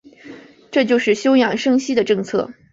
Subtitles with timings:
[0.71, 2.51] 这就是休养生息的政策。